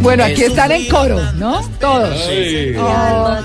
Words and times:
Bueno, 0.00 0.24
aquí 0.24 0.42
están 0.42 0.72
en 0.72 0.86
coro, 0.88 1.20
¿no? 1.34 1.60
Todos. 1.80 2.28
Oh. 2.78 3.36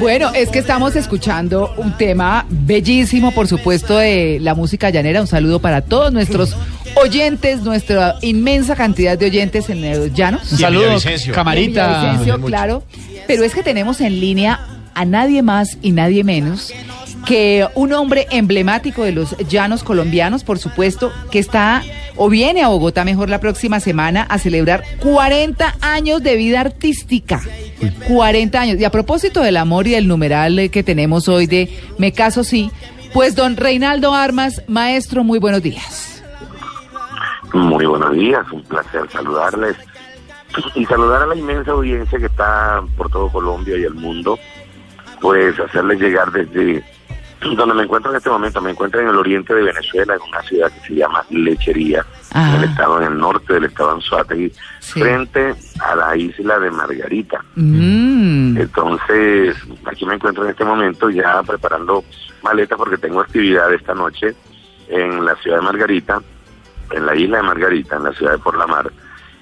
Bueno, 0.00 0.30
es 0.34 0.48
que 0.50 0.58
estamos 0.58 0.96
escuchando 0.96 1.74
un 1.76 1.96
tema 1.96 2.46
bellísimo, 2.48 3.32
por 3.32 3.48
supuesto, 3.48 3.96
de 3.96 4.38
la 4.40 4.54
música 4.54 4.90
llanera. 4.90 5.20
Un 5.20 5.26
saludo 5.26 5.60
para 5.60 5.82
todos 5.82 6.12
nuestros 6.12 6.56
oyentes, 6.96 7.62
nuestra 7.62 8.16
inmensa 8.22 8.74
cantidad 8.74 9.18
de 9.18 9.26
oyentes 9.26 9.70
en 9.70 9.82
los 9.82 10.12
llanos. 10.12 10.52
Un 10.52 10.58
saludo, 10.58 10.96
camarita. 11.32 12.20
claro. 12.44 12.82
Pero 13.26 13.44
es 13.44 13.54
que 13.54 13.62
tenemos 13.62 14.00
en 14.00 14.20
línea 14.20 14.60
a 14.94 15.04
nadie 15.04 15.42
más 15.42 15.78
y 15.82 15.92
nadie 15.92 16.24
menos 16.24 16.72
que 17.26 17.66
un 17.74 17.92
hombre 17.92 18.26
emblemático 18.30 19.02
de 19.02 19.12
los 19.12 19.36
llanos 19.48 19.82
colombianos, 19.82 20.44
por 20.44 20.58
supuesto, 20.58 21.12
que 21.30 21.40
está 21.40 21.82
o 22.14 22.30
viene 22.30 22.62
a 22.62 22.68
Bogotá 22.68 23.04
mejor 23.04 23.28
la 23.28 23.40
próxima 23.40 23.80
semana 23.80 24.22
a 24.22 24.38
celebrar 24.38 24.84
40 25.00 25.76
años 25.82 26.22
de 26.22 26.36
vida 26.36 26.60
artística. 26.60 27.40
40 28.08 28.58
años. 28.58 28.80
Y 28.80 28.84
a 28.84 28.90
propósito 28.90 29.42
del 29.42 29.56
amor 29.56 29.86
y 29.86 29.90
del 29.90 30.08
numeral 30.08 30.58
eh, 30.58 30.70
que 30.70 30.82
tenemos 30.82 31.28
hoy 31.28 31.46
de 31.46 31.68
Me 31.98 32.12
caso 32.12 32.44
sí, 32.44 32.70
pues 33.12 33.34
don 33.34 33.56
Reinaldo 33.56 34.14
Armas, 34.14 34.62
maestro, 34.68 35.24
muy 35.24 35.38
buenos 35.38 35.62
días. 35.62 36.22
Muy 37.52 37.86
buenos 37.86 38.12
días, 38.12 38.46
un 38.52 38.62
placer 38.62 39.02
saludarles 39.10 39.76
y 40.74 40.86
saludar 40.86 41.22
a 41.22 41.26
la 41.26 41.34
inmensa 41.34 41.72
audiencia 41.72 42.18
que 42.18 42.26
está 42.26 42.82
por 42.96 43.10
todo 43.10 43.30
Colombia 43.30 43.76
y 43.76 43.84
el 43.84 43.94
mundo, 43.94 44.38
pues 45.20 45.58
hacerles 45.58 46.00
llegar 46.00 46.30
desde 46.30 46.84
donde 47.40 47.74
me 47.74 47.82
encuentro 47.82 48.10
en 48.10 48.16
este 48.16 48.30
momento, 48.30 48.60
me 48.60 48.70
encuentro 48.70 49.00
en 49.00 49.08
el 49.08 49.16
oriente 49.16 49.54
de 49.54 49.62
Venezuela, 49.62 50.14
en 50.14 50.22
una 50.22 50.42
ciudad 50.42 50.72
que 50.72 50.88
se 50.88 50.94
llama 50.94 51.24
Lechería, 51.30 52.04
en 52.34 52.54
el 52.54 52.64
estado 52.64 53.00
en 53.00 53.12
el 53.12 53.18
norte 53.18 53.54
del 53.54 53.64
estado 53.64 53.92
Anzuategui, 53.92 54.52
frente 54.80 55.54
a 55.80 55.94
la 55.94 56.16
isla 56.16 56.58
de 56.58 56.70
Margarita. 56.70 57.44
Mm. 57.54 58.56
Entonces, 58.56 59.56
aquí 59.84 60.06
me 60.06 60.14
encuentro 60.14 60.44
en 60.44 60.50
este 60.50 60.64
momento 60.64 61.10
ya 61.10 61.42
preparando 61.42 62.04
maletas 62.42 62.78
porque 62.78 62.98
tengo 62.98 63.20
actividad 63.20 63.72
esta 63.72 63.94
noche 63.94 64.34
en 64.88 65.24
la 65.24 65.34
ciudad 65.36 65.58
de 65.58 65.62
Margarita, 65.64 66.22
en 66.90 67.06
la 67.06 67.14
isla 67.14 67.38
de 67.38 67.42
Margarita, 67.42 67.96
en 67.96 68.04
la 68.04 68.12
ciudad 68.12 68.32
de 68.32 68.38
Por 68.38 68.56
la 68.56 68.66
Mar. 68.66 68.90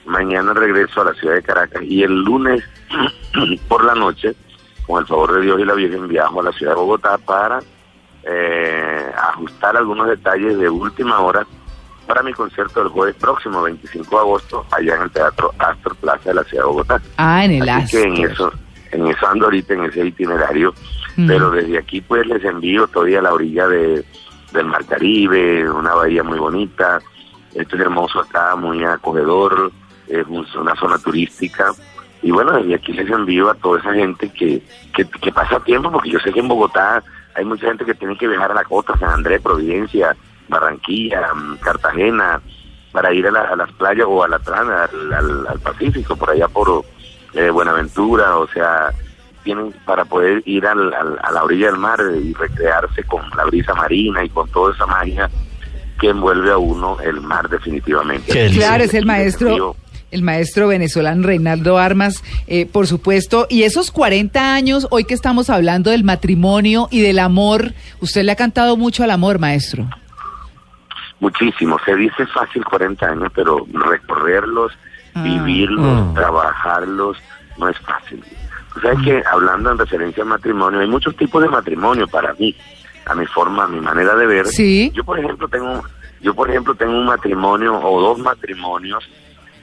Mañana 0.07 0.53
regreso 0.53 1.01
a 1.01 1.05
la 1.05 1.15
ciudad 1.15 1.35
de 1.35 1.43
Caracas 1.43 1.83
y 1.83 2.03
el 2.03 2.23
lunes 2.23 2.63
por 3.69 3.85
la 3.85 3.95
noche, 3.95 4.35
con 4.87 5.01
el 5.01 5.07
favor 5.07 5.35
de 5.35 5.43
Dios 5.43 5.61
y 5.61 5.65
la 5.65 5.75
Virgen, 5.75 6.09
viajo 6.09 6.41
a 6.41 6.45
la 6.45 6.53
ciudad 6.53 6.73
de 6.73 6.81
Bogotá 6.81 7.17
para 7.19 7.61
eh, 8.27 9.11
ajustar 9.31 9.77
algunos 9.77 10.09
detalles 10.09 10.59
de 10.59 10.69
última 10.69 11.21
hora 11.21 11.47
para 12.07 12.23
mi 12.23 12.33
concierto 12.33 12.83
el 12.83 12.89
jueves 12.89 13.15
próximo, 13.17 13.63
25 13.63 14.11
de 14.11 14.21
agosto, 14.21 14.67
allá 14.71 14.97
en 14.97 15.03
el 15.03 15.11
Teatro 15.11 15.53
Astor 15.59 15.97
Plaza 15.97 16.29
de 16.31 16.35
la 16.35 16.45
ciudad 16.45 16.65
de 16.65 16.69
Bogotá. 16.69 17.01
Ah, 17.17 17.45
en 17.45 17.53
el 17.53 17.69
Así 17.69 17.97
que 17.97 18.03
en 18.03 18.17
eso, 18.31 18.53
en 18.93 19.07
eso 19.07 19.27
ando 19.27 19.47
ahorita, 19.47 19.75
en 19.75 19.85
ese 19.85 20.05
itinerario. 20.07 20.75
Mm. 21.17 21.27
Pero 21.27 21.51
desde 21.51 21.79
aquí 21.79 22.01
pues 22.03 22.27
les 22.27 22.45
envío 22.45 22.87
todavía 22.89 23.21
a 23.21 23.23
la 23.23 23.33
orilla 23.33 23.67
de, 23.69 24.05
del 24.53 24.67
Mar 24.67 24.85
Caribe, 24.85 25.69
una 25.71 25.95
bahía 25.95 26.23
muy 26.23 26.39
bonita. 26.39 27.01
Esto 27.55 27.77
es 27.77 27.83
hermoso 27.83 28.21
acá, 28.21 28.55
muy 28.57 28.85
acogedor, 28.85 29.73
es 30.09 30.27
un- 30.27 30.47
una 30.61 30.75
zona 30.77 30.99
turística. 30.99 31.73
Y 32.21 32.31
bueno, 32.33 32.53
desde 32.53 32.75
aquí 32.75 32.93
les 32.93 33.09
envío 33.11 33.49
a 33.51 33.55
toda 33.55 33.79
esa 33.81 33.95
gente 33.95 34.29
que, 34.31 34.61
que, 34.95 35.05
que 35.09 35.33
pasa 35.33 35.61
tiempo, 35.61 35.91
porque 35.91 36.11
yo 36.11 36.19
sé 36.21 36.33
que 36.33 36.41
en 36.41 36.49
Bogotá 36.49 37.03
hay 37.35 37.45
mucha 37.45 37.67
gente 37.67 37.85
que 37.85 37.95
tiene 37.95 38.17
que 38.17 38.29
viajar 38.29 38.51
a 38.51 38.55
la 38.55 38.65
costa, 38.65 38.97
San 38.99 39.11
Andrés, 39.11 39.41
Providencia, 39.43 40.17
Barranquilla, 40.49 41.33
mm, 41.35 41.57
Cartagena, 41.59 42.41
para 42.93 43.13
ir 43.13 43.27
a, 43.27 43.31
la- 43.31 43.43
a 43.43 43.57
las 43.57 43.73
playas 43.73 44.07
o 44.09 44.23
a 44.23 44.29
la 44.29 44.39
trana, 44.39 44.85
al, 44.85 45.13
al- 45.13 45.47
al 45.49 45.61
Pacífico, 45.61 46.17
por 46.17 46.31
allá 46.31 46.49
por 46.49 46.85
eh, 47.35 47.51
Buenaventura, 47.51 48.37
o 48.37 48.47
sea, 48.49 48.91
tienen 49.43 49.73
para 49.85 50.05
poder 50.05 50.43
ir 50.47 50.67
al- 50.67 50.95
al- 50.95 51.19
a 51.23 51.33
la 51.33 51.43
orilla 51.45 51.67
del 51.67 51.79
mar 51.79 51.99
y 52.23 52.33
recrearse 52.35 53.03
con 53.05 53.23
la 53.37 53.45
brisa 53.45 53.75
marina 53.75 54.23
y 54.25 54.29
con 54.29 54.49
toda 54.51 54.73
esa 54.73 54.87
magia 54.87 55.29
que 56.01 56.09
envuelve 56.11 56.51
a 56.53 56.59
uno 56.59 56.97
el 57.01 57.21
mar 57.21 57.49
definitivamente. 57.49 58.33
Claro, 58.57 58.85
es 58.85 58.95
el 58.95 59.07
maestro, 59.07 59.77
el 60.15 60.23
maestro 60.23 60.69
venezolano 60.69 61.27
Reinaldo 61.27 61.77
Armas, 61.77 62.23
eh, 62.47 62.67
por 62.67 62.87
supuesto. 62.87 63.47
Y 63.51 63.65
esos 63.65 63.91
40 63.91 64.55
años, 64.55 64.87
hoy 64.91 65.05
que 65.05 65.15
estamos 65.15 65.51
hablando 65.51 65.91
del 65.91 66.05
matrimonio 66.05 66.87
y 66.91 67.01
del 67.01 67.19
amor, 67.19 67.75
usted 68.01 68.23
le 68.23 68.33
ha 68.33 68.37
cantado 68.37 68.77
mucho 68.77 69.03
al 69.03 69.11
amor, 69.11 69.39
maestro. 69.41 69.89
Muchísimo. 71.21 71.79
Se 71.85 71.95
dice 71.97 72.27
fácil 72.27 72.65
40 72.65 73.07
años, 73.07 73.33
pero 73.35 73.67
recorrerlos, 73.73 74.73
Ah. 75.15 75.23
vivirlos, 75.23 76.11
Mm. 76.11 76.15
trabajarlos, 76.15 77.17
no 77.59 77.69
es 77.69 77.79
fácil. 77.81 78.23
Tú 78.73 78.81
sabes 78.81 78.99
que 79.05 79.23
hablando 79.31 79.71
en 79.71 79.79
referencia 79.79 80.23
al 80.23 80.29
matrimonio, 80.29 80.81
hay 80.81 80.89
muchos 80.89 81.17
tipos 81.17 81.43
de 81.43 81.49
matrimonio 81.49 82.09
para 82.09 82.35
mí, 82.35 82.55
a 83.07 83.15
mi 83.15 83.27
forma, 83.27 83.65
a 83.65 83.69
mi 83.69 83.81
manera 83.81 84.15
de 84.17 84.27
ver. 84.27 84.47
Sí. 84.47 84.91
Yo, 84.95 85.05
por 85.05 85.19
ejemplo, 85.19 85.47
tengo, 85.49 85.83
yo, 86.21 86.35
por 86.35 86.51
ejemplo, 86.51 86.75
tengo 86.75 86.93
un 86.99 87.07
matrimonio 87.07 87.79
o 87.81 88.01
dos 88.01 88.19
matrimonios 88.19 89.05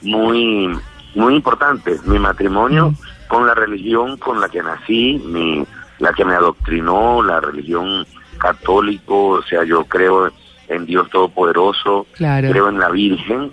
muy, 0.01 0.69
muy 1.16 1.35
importantes. 1.35 2.06
Mi 2.06 2.19
matrimonio 2.19 2.94
con 3.28 3.47
la 3.47 3.53
religión 3.53 4.17
con 4.17 4.39
la 4.41 4.50
que 4.50 4.62
nací, 4.62 5.22
mi, 5.25 5.66
la 6.00 6.12
que 6.13 6.25
me 6.25 6.34
adoctrinó, 6.34 7.23
la 7.23 7.39
religión 7.39 8.06
católico, 8.38 9.29
o 9.29 9.44
sea, 9.44 9.63
yo 9.63 9.85
creo 9.85 10.31
en 10.67 10.85
Dios 10.85 11.09
Todopoderoso, 11.09 12.07
Claro. 12.13 12.50
creo 12.50 12.69
en 12.69 12.79
la 12.79 12.90
Virgen, 12.90 13.51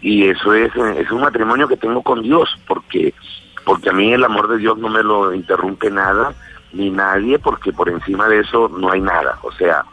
y 0.00 0.28
eso 0.28 0.54
es, 0.54 0.74
es 0.74 1.10
un 1.10 1.20
matrimonio 1.20 1.68
que 1.68 1.76
tengo 1.76 2.02
con 2.02 2.22
Dios, 2.22 2.48
porque, 2.66 3.12
porque 3.64 3.90
a 3.90 3.92
mí 3.92 4.12
el 4.12 4.24
amor 4.24 4.48
de 4.48 4.58
Dios 4.58 4.78
no 4.78 4.88
me 4.88 5.02
lo 5.02 5.34
interrumpe 5.34 5.90
nada, 5.90 6.32
ni 6.72 6.90
nadie, 6.90 7.38
porque 7.38 7.72
por 7.72 7.88
encima 7.88 8.28
de 8.28 8.40
eso 8.40 8.68
no 8.68 8.90
hay 8.90 9.00
nada. 9.00 9.38
O 9.42 9.52
sea, 9.52 9.84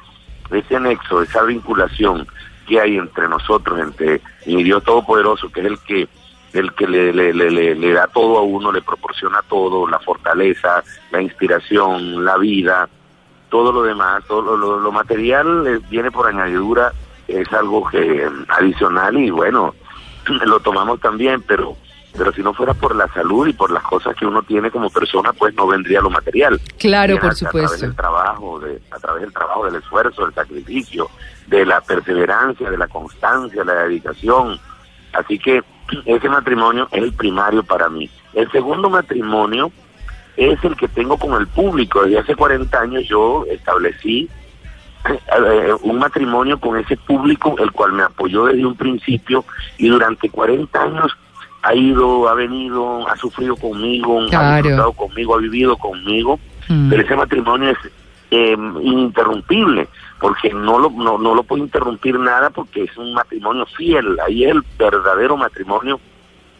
ese 0.51 0.79
nexo, 0.79 1.21
esa 1.21 1.43
vinculación 1.43 2.27
que 2.67 2.79
hay 2.79 2.97
entre 2.97 3.27
nosotros, 3.27 3.79
entre 3.79 4.21
mi 4.45 4.63
Dios 4.63 4.83
Todopoderoso, 4.83 5.49
que 5.51 5.61
es 5.61 5.65
el 5.67 5.79
que 5.79 6.07
el 6.53 6.73
que 6.73 6.87
le, 6.87 7.13
le, 7.13 7.33
le, 7.75 7.93
da 7.93 8.07
todo 8.07 8.37
a 8.37 8.41
uno, 8.41 8.71
le 8.71 8.81
proporciona 8.81 9.41
todo, 9.47 9.87
la 9.87 9.99
fortaleza, 9.99 10.83
la 11.11 11.21
inspiración, 11.21 12.23
la 12.25 12.37
vida, 12.37 12.87
todo 13.49 13.71
lo 13.71 13.83
demás, 13.83 14.23
todo 14.27 14.41
lo, 14.41 14.57
lo- 14.57 14.79
lo 14.79 14.91
material 14.91 15.67
eh, 15.67 15.79
viene 15.89 16.09
por 16.09 16.27
añadidura, 16.27 16.93
es 17.27 17.51
algo 17.53 17.87
que 17.89 18.23
eh, 18.23 18.29
adicional 18.47 19.17
y 19.17 19.29
bueno, 19.29 19.75
lo 20.45 20.59
tomamos 20.61 20.99
también, 20.99 21.41
pero 21.43 21.75
pero 22.17 22.31
si 22.33 22.41
no 22.41 22.53
fuera 22.53 22.73
por 22.73 22.95
la 22.95 23.07
salud 23.13 23.47
y 23.47 23.53
por 23.53 23.71
las 23.71 23.83
cosas 23.83 24.15
que 24.15 24.25
uno 24.25 24.41
tiene 24.43 24.71
como 24.71 24.89
persona, 24.89 25.31
pues 25.33 25.53
no 25.55 25.67
vendría 25.67 26.01
lo 26.01 26.09
material. 26.09 26.59
Claro, 26.79 27.15
por 27.19 27.29
a- 27.29 27.31
A 27.31 27.35
través 27.35 27.37
supuesto. 27.39 27.85
del 27.85 27.95
trabajo, 27.95 28.59
de, 28.59 28.81
a 28.91 28.97
través 28.99 29.21
del 29.21 29.33
trabajo, 29.33 29.65
del 29.65 29.75
esfuerzo, 29.75 30.25
del 30.25 30.33
sacrificio, 30.33 31.09
de 31.47 31.65
la 31.65 31.81
perseverancia, 31.81 32.69
de 32.69 32.77
la 32.77 32.87
constancia, 32.87 33.63
la 33.63 33.73
dedicación. 33.83 34.59
Así 35.13 35.37
que 35.39 35.63
ese 36.05 36.29
matrimonio 36.29 36.87
es 36.91 37.03
el 37.03 37.13
primario 37.13 37.63
para 37.63 37.89
mí. 37.89 38.09
El 38.33 38.51
segundo 38.51 38.89
matrimonio 38.89 39.71
es 40.35 40.63
el 40.63 40.75
que 40.75 40.87
tengo 40.87 41.17
con 41.17 41.39
el 41.39 41.47
público. 41.47 42.03
Desde 42.03 42.19
hace 42.19 42.35
40 42.35 42.79
años 42.79 43.07
yo 43.07 43.45
establecí 43.49 44.29
eh, 45.07 45.73
un 45.83 45.99
matrimonio 45.99 46.59
con 46.59 46.77
ese 46.77 46.97
público, 46.97 47.55
el 47.59 47.71
cual 47.71 47.93
me 47.93 48.03
apoyó 48.03 48.45
desde 48.45 48.65
un 48.65 48.75
principio 48.75 49.45
y 49.77 49.87
durante 49.87 50.29
40 50.29 50.81
años 50.81 51.17
ha 51.67 51.75
ido, 51.75 52.29
ha 52.29 52.33
venido, 52.33 53.07
ha 53.09 53.15
sufrido 53.17 53.55
conmigo, 53.55 54.21
ha 54.31 54.55
disfrutado 54.61 54.93
conmigo, 54.93 55.35
ha 55.35 55.39
vivido 55.39 55.75
conmigo, 55.77 56.39
Mm. 56.69 56.89
pero 56.89 57.01
ese 57.01 57.15
matrimonio 57.15 57.69
es 57.69 57.77
eh, 58.29 58.57
ininterrumpible, 58.81 59.87
porque 60.19 60.51
no 60.53 60.79
lo, 60.79 60.89
no, 60.89 61.17
no 61.17 61.33
lo 61.33 61.43
puedo 61.43 61.63
interrumpir 61.63 62.19
nada 62.19 62.49
porque 62.49 62.83
es 62.83 62.97
un 62.97 63.13
matrimonio 63.13 63.65
fiel, 63.77 64.17
ahí 64.27 64.43
es 64.43 64.51
el 64.51 64.63
verdadero 64.77 65.37
matrimonio 65.37 65.99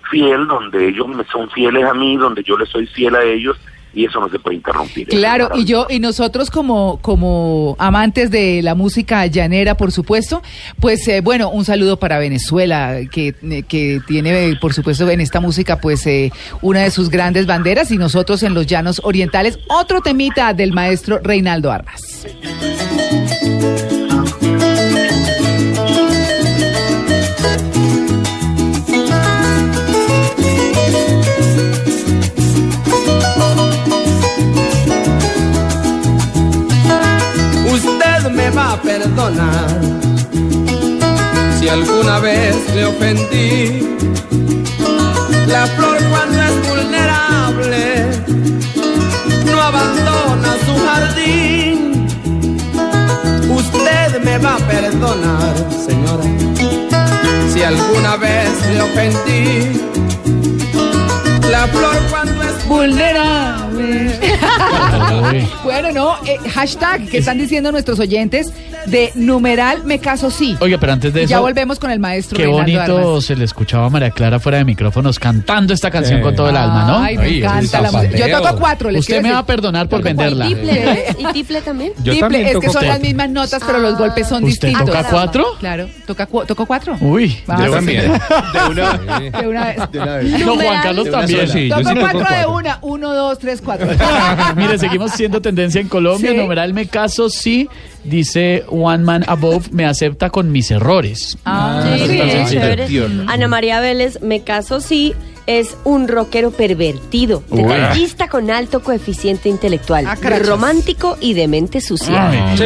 fiel, 0.10 0.48
donde 0.48 0.88
ellos 0.88 1.08
me 1.10 1.26
son 1.26 1.50
fieles 1.50 1.84
a 1.84 1.94
mí, 1.94 2.16
donde 2.16 2.42
yo 2.44 2.58
les 2.58 2.70
soy 2.70 2.88
fiel 2.88 3.16
a 3.16 3.24
ellos, 3.24 3.58
y 3.94 4.06
eso 4.06 4.20
no 4.20 4.30
se 4.30 4.40
puede 4.40 4.58
interrumpir. 4.58 5.08
Claro, 5.08 5.50
y 5.56 5.66
yo 5.66 5.88
y 5.90 6.00
nosotros 6.00 6.52
como 6.52 7.00
como 7.02 7.76
amantes 7.80 8.32
de 8.32 8.62
la 8.62 8.76
música 8.76 9.26
llanera, 9.26 9.76
por 9.76 9.92
supuesto, 9.92 10.42
pues 10.80 11.08
eh, 11.08 11.22
bueno, 11.22 11.50
un 11.50 11.66
saludo 11.66 11.98
para 11.98 12.20
Venezuela 12.20 13.00
que, 13.12 13.36
eh, 13.42 13.64
que 13.68 14.00
tiene 14.08 14.56
por 14.60 14.74
supuesto 14.74 15.10
en 15.10 15.22
esta 15.22 15.40
música 15.40 15.80
pues 15.80 16.06
eh, 16.08 16.32
una 16.62 16.82
de 16.82 16.92
sus 16.92 17.10
grandes 17.10 17.46
banderas 17.46 17.92
y 17.92 17.98
nosotros 17.98 18.44
en 18.44 18.54
los 18.54 18.68
llanos 18.68 19.02
orientales 19.04 19.60
otro 19.68 20.02
temita 20.02 20.54
del 20.54 20.74
maestro 20.74 21.20
Reinaldo 21.24 21.72
Armas. 21.72 22.28
Le 42.78 42.86
ofendí. 42.86 43.98
La 45.48 45.66
flor 45.76 45.98
cuando 46.12 46.38
es 46.50 46.56
vulnerable 46.70 47.84
no 49.52 49.62
abandona 49.70 50.52
su 50.66 50.74
jardín. 50.86 52.08
Usted 53.62 54.24
me 54.24 54.38
va 54.38 54.54
a 54.56 54.60
perdonar, 54.74 55.56
señora, 55.88 56.30
si 57.52 57.64
alguna 57.64 58.16
vez 58.18 58.52
le 58.74 58.82
ofendí. 58.90 59.82
La 61.50 61.68
flor 61.68 61.98
cuando 62.12 62.44
es 62.44 62.68
Vulnerable. 62.68 63.67
bueno, 65.64 65.92
no, 65.92 66.16
eh, 66.26 66.38
hashtag 66.54 67.08
que 67.10 67.18
están 67.20 67.38
diciendo 67.38 67.72
nuestros 67.72 68.00
oyentes 68.00 68.52
de 68.86 69.12
numeral 69.16 69.84
me 69.84 70.00
caso 70.00 70.32
sí. 70.32 70.56
Oiga, 70.60 70.78
pero 70.80 70.94
antes 70.94 71.14
de 71.14 71.22
Y 71.22 71.24
eso, 71.26 71.32
ya 71.32 71.40
volvemos 71.40 71.80
con 71.80 71.92
el 71.92 72.00
maestro 72.00 72.38
qué 72.38 72.44
Reinaldo 72.46 72.64
bonito 72.94 73.08
Armas. 73.10 73.24
se 73.26 73.36
le 73.36 73.46
escuchaba 73.46 73.86
a 73.88 73.90
María 73.90 74.12
Clara 74.12 74.40
fuera 74.40 74.60
de 74.60 74.66
micrófonos 74.66 75.20
cantando 75.20 75.74
esta 75.74 75.92
canción 75.92 76.20
Eh. 76.20 76.22
con 76.24 76.36
todo 76.36 76.50
el 76.50 76.58
alma, 76.58 76.86
¿no? 76.86 76.98
Ay, 77.00 77.18
me 77.18 77.24
Ay, 77.26 77.38
encanta 77.40 77.82
la 77.82 77.92
música. 77.92 78.18
Yo 78.28 78.42
toco 78.42 78.58
cuatro, 78.60 78.90
les 78.92 79.02
Usted 79.02 79.22
me 79.22 79.32
va 79.32 79.40
a 79.40 79.46
perdonar 79.46 79.90
por 79.90 80.02
venderla. 80.02 80.48
Tiple, 80.48 80.86
¿no 80.86 80.92
es? 80.92 81.16
¿Y 81.20 81.26
tiple 81.34 81.62
también? 81.62 81.92
Yo 81.98 82.14
Tiple, 82.14 82.20
también 82.20 82.48
es 82.48 82.54
que 82.58 82.68
son 82.70 82.76
las 82.84 82.92
cuatro. 82.92 83.04
mismas 83.08 83.30
notas, 83.30 83.62
pero 83.66 83.80
los 83.80 83.98
golpes 83.98 84.28
son 84.28 84.44
¿Usted 84.44 84.68
distintos. 84.70 84.86
toca 84.96 85.10
cuatro? 85.10 85.46
Claro, 85.60 85.88
toca 86.06 86.26
cu- 86.26 86.46
toco 86.46 86.66
cuatro. 86.66 86.98
Uy, 87.02 87.38
Ah, 87.48 87.66
Yo 87.66 87.72
también. 87.72 88.12
De 88.54 88.70
una 88.70 88.98
De 89.42 89.48
una 89.48 89.66
vez. 89.66 89.78
no, 90.46 90.56
Juan 90.56 90.82
Carlos 90.84 91.06
De 91.06 91.10
una 91.12 91.20
también. 91.20 91.40
sola. 91.48 91.54
Sí, 91.54 91.68
yo 91.70 91.76
Toco 91.78 91.90
sí 91.90 91.96
toco 91.96 92.02
cuatro 92.02 92.20
de 92.20 92.26
cuatro. 92.46 92.52
una. 92.54 92.80
Uno, 92.82 93.14
dos, 93.14 93.40
tres, 93.40 93.62
cuatro. 93.68 93.88
Mire, 94.56 94.80
seguimos 94.80 95.12
siendo 95.12 95.42
tendencia 95.42 95.80
en 95.82 95.88
Colombia. 95.88 96.32
Sí. 96.32 96.38
Numeral 96.38 96.74
me 96.74 96.88
caso 96.88 97.30
sí, 97.30 97.70
dice 98.04 98.64
One 98.70 99.04
Man 99.04 99.24
Above, 99.28 99.70
me 99.72 99.86
acepta 99.86 100.30
con 100.30 100.52
mis 100.52 100.72
errores. 100.72 101.38
Ah, 101.46 101.84
Sí, 102.08 102.18
sí. 102.48 102.58
Tierno. 102.88 103.26
Ana 103.28 103.48
María 103.48 103.80
Vélez, 103.80 104.22
me 104.22 104.42
caso 104.42 104.80
sí, 104.82 105.14
es 105.48 105.78
un 105.86 106.08
rockero 106.10 106.52
pervertido, 106.52 107.42
detallista 107.50 108.28
con 108.28 108.52
alto 108.52 108.82
coeficiente 108.82 109.48
intelectual, 109.48 110.06
Ah, 110.06 110.16
romántico 110.40 111.18
y 111.22 111.34
de 111.34 111.48
mente 111.48 111.80
sucia. 111.80 112.54
Sí, 112.58 112.64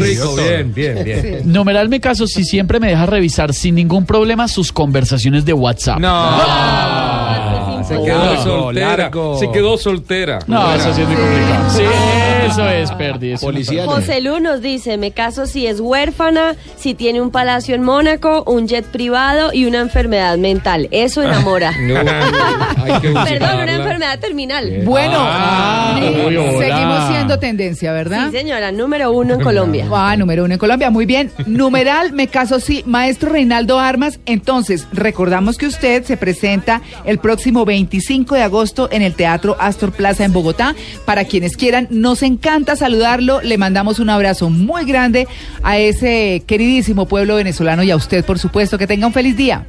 rico, 0.00 0.36
bien, 0.36 0.74
bien, 0.74 1.04
bien. 1.04 1.40
Numeral 1.44 1.88
me 1.88 1.98
caso 2.00 2.26
si 2.26 2.44
siempre 2.44 2.78
me 2.78 2.88
deja 2.88 3.06
revisar 3.06 3.54
sin 3.54 3.74
ningún 3.74 4.04
problema 4.04 4.48
sus 4.48 4.70
conversaciones 4.70 5.44
de 5.46 5.54
WhatsApp. 5.54 5.98
No. 5.98 7.01
Se 7.92 8.04
quedó 8.04 8.42
soltera. 8.42 9.10
Se 9.38 9.50
quedó 9.50 9.78
soltera. 9.78 10.38
No, 10.46 10.74
eso 10.74 10.92
sí 10.94 11.02
es 11.02 11.08
muy 11.08 11.16
complicado. 11.16 11.70
Sí, 11.70 11.84
eso 12.46 12.68
es, 12.68 12.90
Perdi. 12.92 13.32
eso 13.32 13.46
Policía. 13.46 13.84
José 13.86 14.20
Lu 14.20 14.40
nos 14.40 14.60
dice, 14.62 14.96
me 14.98 15.10
caso 15.12 15.46
si 15.46 15.66
es 15.66 15.80
huérfana, 15.80 16.56
si 16.76 16.94
tiene 16.94 17.20
un 17.20 17.30
palacio 17.30 17.74
en 17.74 17.82
Mónaco, 17.82 18.44
un 18.46 18.66
jet 18.68 18.84
privado 18.86 19.52
y 19.52 19.64
una 19.66 19.80
enfermedad 19.80 20.36
mental. 20.38 20.88
Eso 20.90 21.22
enamora. 21.22 21.72
No, 21.82 21.96
hay 21.98 23.00
que 23.00 23.08
Perdón, 23.12 23.60
una 23.62 23.74
enfermedad 23.76 24.18
terminal. 24.18 24.82
Bueno, 24.84 25.16
Ah, 25.18 25.98
eh, 26.02 26.24
uy, 26.28 26.36
hola. 26.36 26.58
seguimos 26.58 27.08
siendo 27.08 27.38
tendencia, 27.38 27.92
¿verdad? 27.92 28.30
Sí, 28.30 28.36
señora, 28.38 28.72
número 28.72 29.12
uno 29.12 29.34
en 29.34 29.40
Colombia. 29.40 29.86
Ah, 29.92 30.16
número 30.16 30.44
uno 30.44 30.54
en 30.54 30.58
Colombia, 30.58 30.90
muy 30.90 31.06
bien. 31.06 31.30
Numeral, 31.46 32.12
me 32.12 32.28
caso 32.28 32.60
sí. 32.60 32.82
Maestro 32.86 33.30
Reinaldo 33.30 33.78
Armas, 33.78 34.20
entonces, 34.26 34.86
recordamos 34.92 35.58
que 35.58 35.66
usted 35.66 36.04
se 36.04 36.16
presenta 36.16 36.82
el 37.04 37.18
próximo 37.18 37.64
25 37.64 38.34
de 38.34 38.42
agosto 38.42 38.88
en 38.90 39.02
el 39.02 39.14
Teatro 39.14 39.56
Astor 39.60 39.92
Plaza 39.92 40.24
en 40.24 40.32
Bogotá. 40.32 40.74
Para 41.04 41.24
quienes 41.24 41.56
quieran, 41.56 41.88
nos 41.90 42.22
encanta 42.32 42.76
saludarlo. 42.76 43.40
Le 43.42 43.58
mandamos 43.58 43.98
un 43.98 44.10
abrazo 44.10 44.50
muy 44.50 44.84
grande 44.84 45.28
a 45.62 45.78
ese 45.78 46.42
queridísimo 46.46 47.06
pueblo 47.06 47.36
venezolano 47.36 47.82
y 47.82 47.90
a 47.90 47.96
usted, 47.96 48.24
por 48.24 48.38
supuesto. 48.38 48.78
Que 48.78 48.86
tenga 48.86 49.06
un 49.06 49.12
feliz 49.12 49.36
día. 49.36 49.66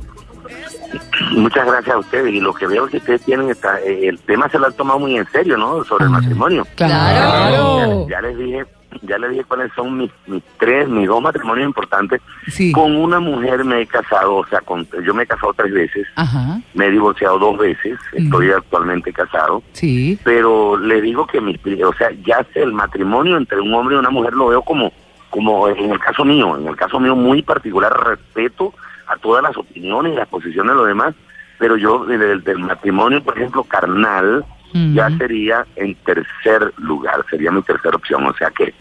Muchas 1.32 1.66
gracias 1.66 1.96
a 1.96 2.00
ustedes. 2.00 2.34
Y 2.34 2.40
lo 2.40 2.54
que 2.54 2.68
veo 2.68 2.88
que 2.88 2.98
ustedes 2.98 3.22
tienen, 3.24 3.50
está, 3.50 3.80
eh, 3.82 4.08
el 4.08 4.20
tema 4.20 4.50
se 4.50 4.60
lo 4.60 4.68
han 4.68 4.74
tomado 4.74 5.00
muy 5.00 5.18
en 5.18 5.28
serio, 5.32 5.58
¿no? 5.58 5.84
Sobre 5.84 6.06
el 6.06 6.12
matrimonio. 6.12 6.66
Claro. 6.76 8.08
Ya, 8.08 8.16
ya 8.16 8.22
les 8.22 8.38
dije, 8.38 8.66
ya 9.02 9.18
les 9.18 9.32
dije 9.32 9.44
cuáles 9.46 9.72
son 9.76 9.98
mis, 9.98 10.12
mis 10.28 10.44
tres, 10.60 10.88
mis 10.88 11.08
dos 11.08 11.22
matrimonios 11.22 11.68
importantes. 11.68 12.22
Sí. 12.48 12.72
Con 12.72 12.96
una 12.96 13.20
mujer 13.20 13.64
me 13.64 13.82
he 13.82 13.88
casado, 13.88 14.36
o 14.36 14.46
sea, 14.48 14.62
con, 14.62 14.88
yo 15.06 15.14
me 15.14 15.24
he 15.24 15.28
casado 15.28 15.54
tres 15.54 15.74
veces, 15.74 16.08
Ajá, 16.16 16.60
me 16.74 16.88
he 16.88 16.92
divorciado 16.92 17.40
dos 17.40 17.58
veces, 17.58 17.98
estoy 18.14 18.52
actualmente 18.52 19.12
casado. 19.12 19.64
sí. 19.74 20.20
pero 20.24 20.78
le 20.78 21.02
digo 21.02 21.26
que 21.26 21.42
mi, 21.42 21.58
o 21.84 21.94
sea, 21.94 22.10
ya 22.26 22.46
el 22.56 22.74
matrimonio 22.74 23.38
entre 23.38 23.60
un 23.60 23.74
hombre 23.74 23.96
y 23.96 24.00
una 24.00 24.10
mujer 24.10 24.34
lo 24.34 24.48
veo 24.48 24.62
como, 24.62 24.92
como 25.30 25.68
en 25.68 25.92
el 25.92 26.00
caso 26.00 26.24
mío, 26.24 26.58
en 26.58 26.68
el 26.68 26.76
caso 26.76 27.00
mío 27.00 27.16
muy 27.16 27.42
particular, 27.42 27.92
respeto 28.06 28.74
a 29.08 29.18
todas 29.18 29.44
las 29.44 29.56
opiniones 29.58 30.14
y 30.14 30.16
las 30.18 30.28
posiciones 30.28 30.72
de 30.72 30.78
los 30.78 30.88
demás, 30.88 31.14
pero 31.60 31.78
yo 31.78 32.06
del, 32.06 32.44
del 32.44 32.60
matrimonio, 32.60 33.24
por 33.24 33.38
ejemplo, 33.38 33.64
carnal, 33.64 34.44
ya 34.96 35.10
sería 35.18 35.66
en 35.76 35.94
tercer 35.96 36.74
lugar, 36.78 37.24
sería 37.30 37.52
mi 37.52 37.62
tercera 37.62 37.96
opción, 37.96 38.26
o 38.26 38.34
sea 38.34 38.50
que, 38.50 38.74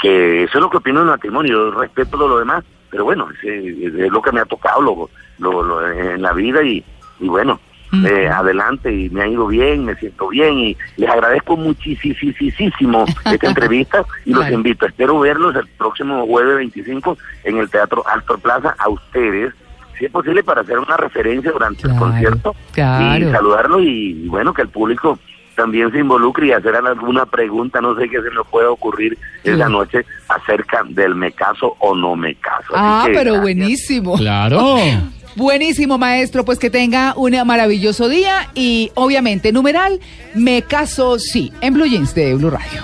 que 0.00 0.44
eso 0.44 0.58
es 0.58 0.62
lo 0.62 0.70
que 0.70 0.76
opino 0.76 1.00
del 1.00 1.08
matrimonio, 1.08 1.52
yo 1.52 1.70
respeto 1.80 2.12
todo 2.16 2.28
lo 2.28 2.38
demás, 2.38 2.62
pero 2.88 3.04
bueno, 3.04 3.28
es, 3.42 3.44
es 3.44 4.12
lo 4.12 4.22
que 4.22 4.30
me 4.32 4.40
ha 4.40 4.44
tocado 4.44 4.80
lo, 4.80 5.10
lo, 5.38 5.62
lo- 5.62 5.90
en 5.90 6.22
la 6.22 6.32
vida 6.32 6.62
y, 6.62 6.84
y 7.18 7.28
bueno, 7.28 7.58
eh, 8.06 8.28
adelante 8.28 8.92
y 8.94 9.10
me 9.10 9.22
ha 9.22 9.26
ido 9.26 9.48
bien, 9.48 9.84
me 9.84 9.96
siento 9.96 10.28
bien 10.28 10.56
y 10.56 10.76
les 10.96 11.10
agradezco 11.10 11.56
muchísimo 11.56 13.04
esta 13.32 13.48
entrevista 13.48 14.04
y 14.24 14.32
los 14.32 14.44
invito, 14.54 14.86
espero 14.86 15.18
verlos 15.18 15.56
el 15.56 15.66
próximo 15.76 16.24
jueves 16.26 16.54
25 16.58 17.18
en 17.42 17.58
el 17.58 17.68
Teatro 17.68 18.04
Alto 18.06 18.38
Plaza 18.38 18.76
a 18.78 18.88
ustedes, 18.88 19.52
si 20.00 20.06
es 20.06 20.10
posible 20.10 20.42
para 20.42 20.62
hacer 20.62 20.78
una 20.80 20.96
referencia 20.96 21.52
durante 21.52 21.82
Claro, 21.82 21.94
el 21.94 22.00
concierto 22.00 22.56
claro. 22.72 23.28
y 23.28 23.30
saludarlos 23.30 23.82
y, 23.82 24.24
y 24.24 24.28
bueno, 24.28 24.52
que 24.52 24.62
el 24.62 24.68
público 24.68 25.18
también 25.54 25.92
se 25.92 25.98
involucre 25.98 26.46
y 26.46 26.52
hacer 26.52 26.74
alguna 26.74 27.26
pregunta, 27.26 27.80
no 27.82 27.94
sé 27.94 28.08
qué 28.08 28.16
se 28.22 28.30
me 28.30 28.42
puede 28.50 28.66
ocurrir 28.66 29.18
esa 29.44 29.56
Claro. 29.56 29.70
noche 29.72 30.06
acerca 30.28 30.82
del 30.88 31.14
me 31.14 31.32
caso 31.32 31.76
o 31.80 31.94
no 31.94 32.16
me 32.16 32.34
caso. 32.36 32.68
Así 32.68 32.76
Ah, 32.76 33.02
que, 33.06 33.12
pero 33.12 33.32
gracias. 33.34 33.42
buenísimo. 33.42 34.16
Claro. 34.16 34.76
Buenísimo, 35.36 35.96
maestro. 35.96 36.44
Pues 36.44 36.58
que 36.58 36.70
tenga 36.70 37.14
un 37.16 37.36
maravilloso 37.46 38.08
día 38.08 38.48
y 38.54 38.90
obviamente, 38.94 39.52
numeral, 39.52 40.00
me 40.34 40.62
caso 40.62 41.20
sí, 41.20 41.52
en 41.60 41.74
Blue 41.74 41.86
Jeans 41.86 42.14
de 42.16 42.34
Blue 42.34 42.50
Radio. 42.50 42.82